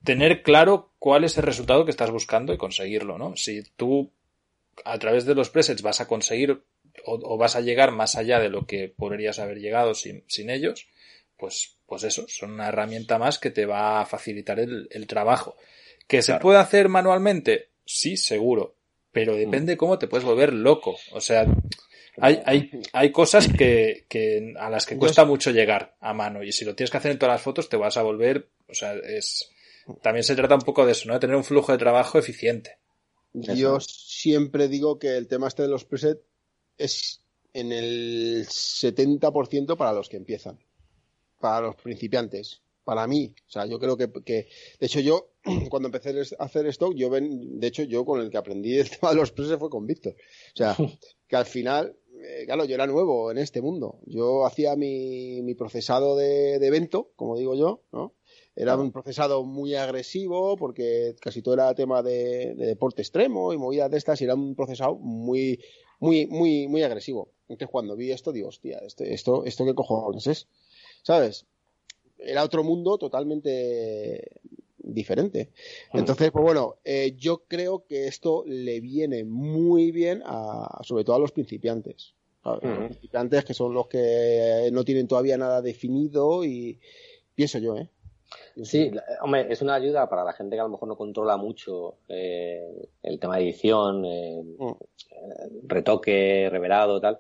[0.04, 3.36] tener claro cuál es el resultado que estás buscando y conseguirlo, ¿no?
[3.36, 4.12] Si tú
[4.84, 6.63] a través de los presets vas a conseguir
[7.06, 10.88] o, vas a llegar más allá de lo que podrías haber llegado sin, ellos,
[11.38, 15.58] pues, pues eso, son una herramienta más que te va a facilitar el, trabajo.
[16.08, 17.69] ¿Que se puede hacer manualmente?
[17.86, 18.76] Sí, seguro.
[19.13, 20.97] Pero depende cómo te puedes volver loco.
[21.13, 21.45] O sea,
[22.17, 26.52] hay, hay, hay cosas que, que, a las que cuesta mucho llegar a mano y
[26.52, 28.93] si lo tienes que hacer en todas las fotos te vas a volver, o sea,
[28.95, 29.49] es,
[30.02, 31.13] también se trata un poco de eso, ¿no?
[31.13, 32.78] De tener un flujo de trabajo eficiente.
[33.34, 36.21] Yo siempre digo que el tema este de los presets
[36.78, 37.21] es
[37.54, 40.60] en el 70% para los que empiezan,
[41.39, 43.34] para los principiantes, para mí.
[43.48, 44.48] O sea, yo creo que, que
[44.80, 45.32] de hecho yo,
[45.69, 48.89] cuando empecé a hacer stock, yo ven, de hecho yo con el que aprendí el
[49.00, 50.15] tema de los presets fue con Víctor.
[50.54, 50.76] O sea,
[51.28, 54.00] que al final eh, claro, yo era nuevo en este mundo.
[54.06, 58.13] Yo hacía mi, mi procesado de, evento, como digo yo, ¿no?
[58.56, 63.89] Era un procesado muy agresivo porque casi todo era tema de, deporte extremo y movidas
[63.91, 65.60] de estas y era un procesado muy,
[66.00, 67.32] muy, muy, muy agresivo.
[67.48, 70.48] Entonces cuando vi esto digo, hostia, esto, esto, esto qué cojones es,
[71.02, 71.46] ¿sabes?
[72.25, 74.39] Era otro mundo totalmente
[74.77, 75.51] diferente.
[75.93, 81.15] Entonces, pues bueno, eh, yo creo que esto le viene muy bien a, sobre todo
[81.15, 82.13] a los principiantes.
[82.43, 86.77] Los principiantes que son los que no tienen todavía nada definido y
[87.36, 87.88] pienso yo, ¿eh?
[88.63, 91.95] Sí, hombre, es una ayuda para la gente que a lo mejor no controla mucho
[92.09, 94.75] eh, el tema de edición, mm.
[95.63, 97.19] retoque, revelado, tal.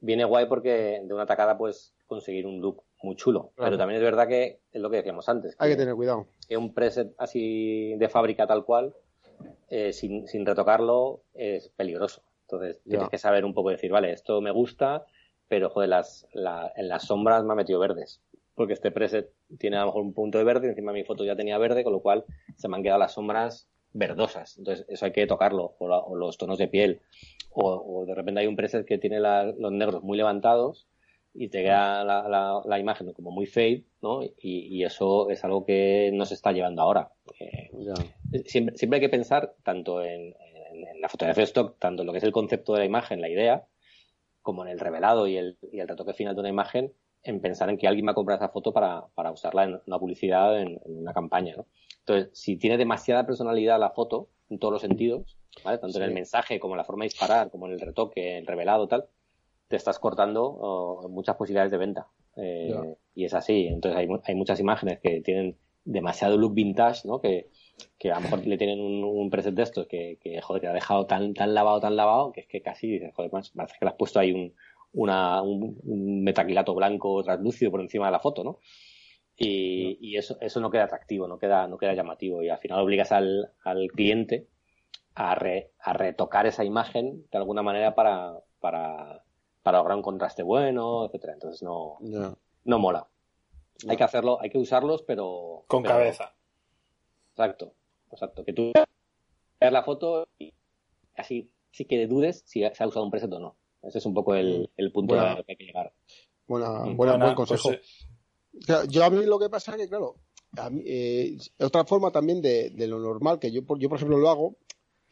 [0.00, 3.52] Viene guay porque de una tacada puedes conseguir un look muy chulo.
[3.56, 5.54] Pero también es verdad que es lo que decíamos antes.
[5.58, 6.26] Hay que tener cuidado.
[6.48, 8.94] Que un preset así de fábrica tal cual,
[9.68, 12.22] eh, sin, sin, retocarlo, es peligroso.
[12.42, 15.06] Entonces tienes que saber un poco decir, vale, esto me gusta,
[15.48, 18.20] pero joder, las, en las sombras me ha metido verdes.
[18.54, 21.36] Porque este preset tiene a lo mejor un punto de verde, encima mi foto ya
[21.36, 22.24] tenía verde, con lo cual
[22.56, 24.58] se me han quedado las sombras verdosas.
[24.58, 27.00] Entonces eso hay que tocarlo, o, los tonos de piel.
[27.50, 30.86] O, de repente hay un preset que tiene los negros muy levantados
[31.34, 34.20] y te queda la, la, imagen como muy fade, ¿no?
[34.22, 37.12] Y, eso es algo que no se está llevando ahora.
[37.40, 37.70] Eh,
[38.46, 40.34] siempre, siempre, hay que pensar tanto en,
[41.00, 43.28] la fotografía de stock, tanto en lo que es el concepto de la imagen, la
[43.28, 43.66] idea,
[44.40, 46.92] como en el revelado y el, y el retoque final de una imagen,
[47.22, 49.98] en pensar en que alguien va a comprar esa foto para, para usarla en una
[49.98, 51.66] publicidad, en, una campaña, ¿no?
[52.00, 55.78] Entonces, si tiene demasiada personalidad la foto, en todos los sentidos, ¿vale?
[55.78, 58.46] Tanto en el mensaje como en la forma de disparar, como en el retoque, el
[58.46, 59.08] revelado, tal,
[59.72, 62.06] te estás cortando muchas posibilidades de venta.
[62.36, 63.68] Eh, y es así.
[63.68, 67.22] Entonces hay, hay, muchas imágenes que tienen demasiado look vintage, ¿no?
[67.22, 67.48] Que,
[67.98, 70.74] que a lo mejor le tienen un, preset de estos que, que, joder, que ha
[70.74, 73.90] dejado tan, tan lavado, tan lavado, que es que casi dices, joder, parece que le
[73.90, 74.52] has puesto ahí un,
[74.92, 78.58] una, un, metaquilato blanco translúcido por encima de la foto, ¿no?
[79.38, 82.42] Y, y, eso, eso no queda atractivo, no queda, no queda llamativo.
[82.42, 84.48] Y al final obligas al, al cliente
[85.14, 89.24] a, a retocar esa imagen de alguna manera para, para,
[89.62, 91.34] para lograr un contraste bueno, etcétera.
[91.34, 91.98] Entonces no,
[92.64, 93.08] no mola.
[93.88, 95.64] Hay que hacerlo, hay que usarlos, pero.
[95.66, 96.34] Con cabeza.
[97.32, 97.74] Exacto,
[98.10, 98.44] exacto.
[98.44, 98.72] Que tú
[99.60, 100.52] veas la foto y
[101.16, 103.56] así sí que dudes si se ha usado un preset o no.
[103.82, 105.92] Ese es un poco el, el punto al que hay que llegar.
[106.46, 106.96] Buena, mm.
[106.96, 107.70] buena, buen consejo.
[107.70, 110.16] Pues, yo a mí lo que pasa es que, claro,
[110.56, 114.18] a mí, eh, otra forma también de, de, lo normal que yo, yo, por ejemplo,
[114.18, 114.56] lo hago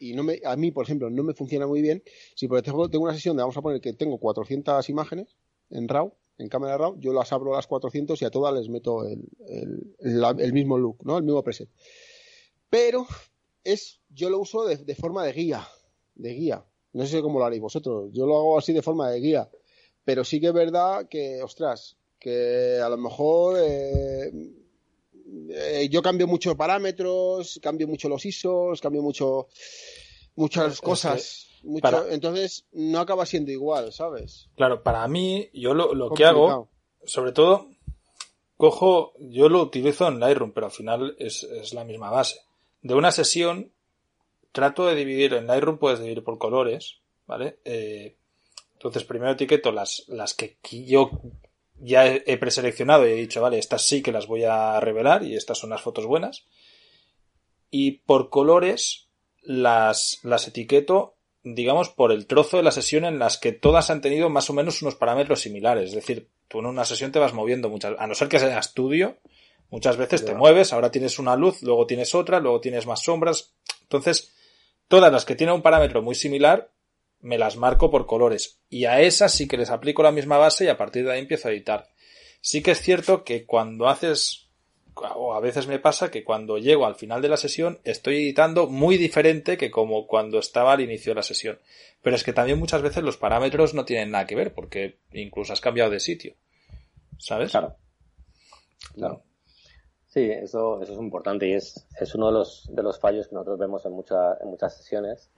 [0.01, 2.03] y no me, a mí, por ejemplo, no me funciona muy bien.
[2.35, 5.37] Si por ejemplo tengo una sesión de, vamos a poner que tengo 400 imágenes
[5.69, 9.05] en RAW, en cámara RAW, yo las abro las 400 y a todas les meto
[9.05, 9.29] el,
[9.99, 11.19] el, mismo look, ¿no?
[11.19, 11.69] El mismo preset.
[12.69, 13.05] Pero
[13.63, 15.67] es, yo lo uso de, forma de guía,
[16.15, 16.65] de guía.
[16.93, 18.09] No sé cómo lo haréis vosotros.
[18.11, 19.49] Yo lo hago así de forma de guía.
[20.03, 24.31] Pero sí que es verdad que, ostras, que a lo mejor eh,
[25.49, 29.47] eh, yo cambio muchos parámetros, cambio mucho los ISOs, cambio mucho
[30.35, 31.47] muchas cosas.
[32.09, 34.49] Entonces no acaba siendo igual, ¿sabes?
[34.55, 36.69] Claro, para mí, yo lo, que hago,
[37.03, 37.69] sobre todo
[38.57, 42.41] cojo, yo lo utilizo en Lightroom, pero al final es, es la misma base.
[42.81, 43.71] De una sesión,
[44.51, 47.59] trato de dividir, en Lightroom puedes dividir por colores, ¿vale?
[47.65, 48.17] Eh,
[48.73, 51.09] entonces primero etiqueto las, las que yo
[51.83, 55.35] ya he preseleccionado y he dicho, vale, estas sí que las voy a revelar y
[55.35, 56.45] estas son las fotos buenas.
[57.71, 59.07] Y por colores
[59.41, 64.01] las, las etiqueto, digamos, por el trozo de la sesión en las que todas han
[64.01, 65.89] tenido más o menos unos parámetros similares.
[65.89, 68.59] Es decir, tú en una sesión te vas moviendo muchas, a no ser que sea
[68.59, 69.17] estudio,
[69.71, 73.55] muchas veces te mueves, ahora tienes una luz, luego tienes otra, luego tienes más sombras.
[73.81, 74.33] Entonces,
[74.87, 76.69] todas las que tienen un parámetro muy similar,
[77.21, 78.59] me las marco por colores.
[78.69, 81.19] Y a esas sí que les aplico la misma base y a partir de ahí
[81.19, 81.89] empiezo a editar.
[82.41, 84.49] Sí que es cierto que cuando haces,
[84.95, 88.67] o a veces me pasa que cuando llego al final de la sesión estoy editando
[88.67, 91.59] muy diferente que como cuando estaba al inicio de la sesión.
[92.01, 95.53] Pero es que también muchas veces los parámetros no tienen nada que ver porque incluso
[95.53, 96.35] has cambiado de sitio.
[97.19, 97.51] ¿Sabes?
[97.51, 97.75] Claro.
[98.95, 99.23] Claro.
[100.07, 103.35] Sí, eso, eso es importante y es, es uno de los, de los fallos que
[103.35, 105.29] nosotros vemos en, en muchas sesiones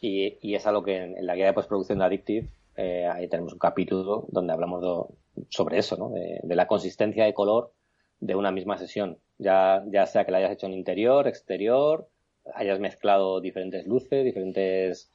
[0.00, 3.52] y, y, es algo que en, la guía de postproducción de Addictive eh, ahí tenemos
[3.52, 5.08] un capítulo donde hablamos
[5.48, 6.10] sobre eso, ¿no?
[6.10, 7.72] De, de, la consistencia de color
[8.20, 12.08] de una misma sesión, ya, ya sea que la hayas hecho en interior, exterior,
[12.54, 15.10] hayas mezclado diferentes luces, diferentes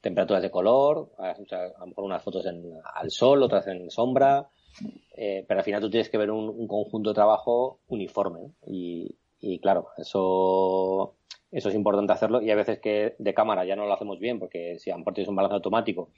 [0.00, 1.34] temperaturas de color, a
[1.80, 2.62] lo mejor unas fotos en,
[2.94, 4.48] al sol, otras en sombra,
[5.16, 9.16] eh, pero al final tú tienes que ver un, un conjunto de trabajo uniforme y,
[9.40, 11.16] y claro, eso
[11.50, 14.38] eso es importante hacerlo y hay veces que de cámara ya no lo hacemos bien
[14.38, 16.10] porque si a lo mejor tienes un balance automático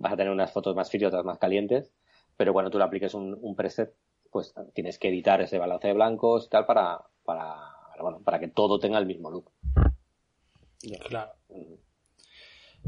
[0.00, 1.92] vas a tener unas fotos más frías, otras más calientes,
[2.36, 3.94] pero cuando tú le apliques un, preset,
[4.30, 7.54] pues tienes que editar ese balance de blancos y tal para, para,
[8.00, 9.50] bueno, para que todo tenga el mismo look.
[11.06, 11.32] Claro.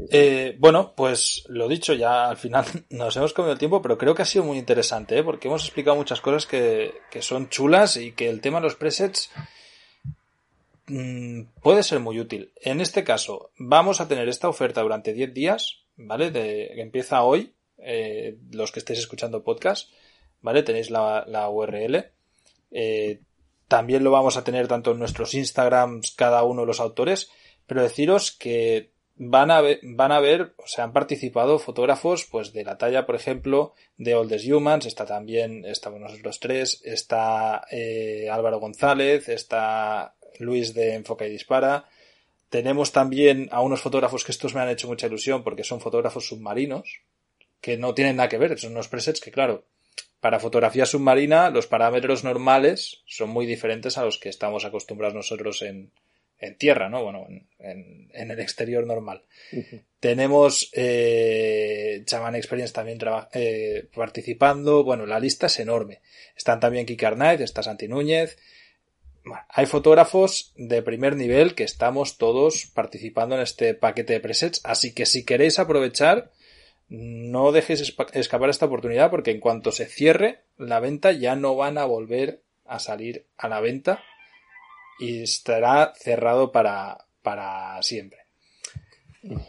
[0.09, 4.15] Eh, bueno, pues lo dicho, ya al final nos hemos comido el tiempo, pero creo
[4.15, 5.23] que ha sido muy interesante, ¿eh?
[5.23, 8.75] porque hemos explicado muchas cosas que, que son chulas y que el tema de los
[8.75, 9.29] presets
[10.85, 12.51] puede ser muy útil.
[12.61, 16.31] En este caso, vamos a tener esta oferta durante 10 días, ¿vale?
[16.31, 19.91] De, empieza hoy, eh, los que estéis escuchando podcast,
[20.41, 20.63] ¿vale?
[20.63, 22.11] Tenéis la, la URL.
[22.71, 23.21] Eh,
[23.67, 27.29] también lo vamos a tener tanto en nuestros Instagrams, cada uno de los autores,
[27.65, 32.51] pero deciros que van a ver, van a ver, o sea, han participado fotógrafos, pues
[32.51, 38.29] de la talla, por ejemplo, de Oldest Humans, está también, estamos nosotros tres, está eh,
[38.31, 41.87] Álvaro González, está Luis de Enfoca y Dispara.
[42.49, 46.27] Tenemos también a unos fotógrafos que estos me han hecho mucha ilusión porque son fotógrafos
[46.27, 47.01] submarinos,
[47.61, 49.65] que no tienen nada que ver, son unos presets que, claro,
[50.19, 55.61] para fotografía submarina los parámetros normales son muy diferentes a los que estamos acostumbrados nosotros
[55.63, 55.91] en,
[56.39, 57.03] en tierra, ¿no?
[57.03, 57.25] Bueno,
[57.59, 59.23] en, en, el exterior normal.
[59.99, 62.99] Tenemos eh, Chaman Experience también
[63.33, 64.83] eh, participando.
[64.83, 66.01] Bueno, la lista es enorme.
[66.35, 68.37] Están también Kiki Arnaiz, está Santi Núñez,
[69.49, 74.93] hay fotógrafos de primer nivel que estamos todos participando en este paquete de presets, así
[74.93, 76.31] que si queréis aprovechar,
[76.89, 81.77] no dejéis escapar esta oportunidad porque en cuanto se cierre la venta ya no van
[81.77, 84.03] a volver a salir a la venta
[84.99, 88.19] y estará cerrado para, para siempre.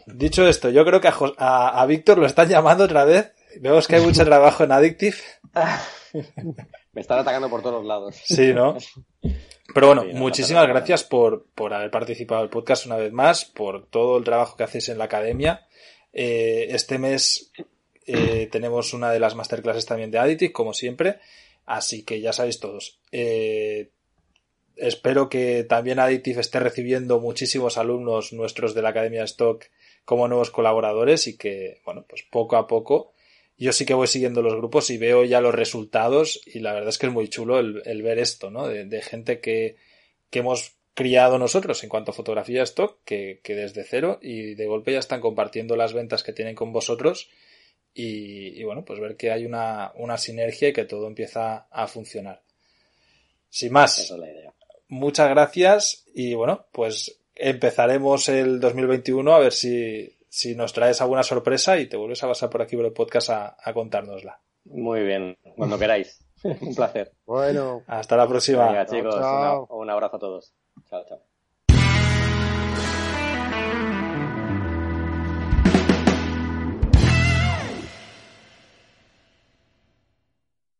[0.05, 3.33] Dicho esto, yo creo que a, a Víctor lo están llamando otra vez.
[3.59, 5.17] Vemos que hay mucho trabajo en Addictive.
[6.95, 8.15] Me están atacando por todos lados.
[8.23, 8.77] Sí, ¿no?
[9.73, 13.85] Pero bueno, muchísimas gracias por, por haber participado en el podcast una vez más, por
[13.87, 15.67] todo el trabajo que hacéis en la academia.
[16.13, 17.51] Eh, este mes
[18.05, 21.19] eh, tenemos una de las masterclasses también de Additive, como siempre,
[21.65, 23.01] así que ya sabéis todos.
[23.11, 23.89] Eh,
[24.77, 29.65] espero que también Additive esté recibiendo muchísimos alumnos nuestros de la Academia Stock
[30.05, 33.14] como nuevos colaboradores y que, bueno, pues poco a poco
[33.57, 36.89] yo sí que voy siguiendo los grupos y veo ya los resultados y la verdad
[36.89, 38.67] es que es muy chulo el, ver esto, ¿no?
[38.67, 39.77] De, gente que,
[40.29, 44.65] que, hemos criado nosotros en cuanto a fotografía stock, que, que, desde cero y de
[44.65, 47.29] golpe ya están compartiendo las ventas que tienen con vosotros
[47.93, 51.87] y, y bueno, pues ver que hay una, una, sinergia y que todo empieza a
[51.87, 52.41] funcionar.
[53.49, 54.13] Sin más,
[54.89, 61.23] muchas gracias y bueno, pues empezaremos el 2021 a ver si, si nos traes alguna
[61.23, 64.41] sorpresa y te vuelves a pasar por aquí por el podcast a, a contárnosla.
[64.65, 66.19] Muy bien, cuando queráis.
[66.43, 67.13] Un placer.
[67.25, 67.83] Bueno.
[67.87, 68.65] Hasta la próxima.
[68.65, 69.15] Venga, chicos,
[69.69, 70.53] un abrazo a todos.
[70.89, 71.21] Chao, chao.